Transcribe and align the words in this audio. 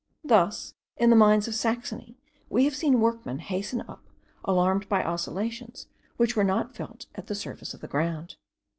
Thus, 0.23 0.73
in 0.97 1.11
the 1.11 1.15
mines 1.15 1.47
of 1.47 1.53
Saxony, 1.53 2.17
we 2.49 2.65
have 2.65 2.75
seen 2.75 3.01
workmen 3.01 3.37
hasten 3.37 3.81
up 3.81 4.03
alarmed 4.43 4.89
by 4.89 5.03
oscillations 5.03 5.85
which 6.17 6.35
were 6.35 6.43
not 6.43 6.75
felt 6.75 7.05
at 7.13 7.27
the 7.27 7.35
surface 7.35 7.75
of 7.75 7.81
the 7.81 7.87
ground. 7.87 8.35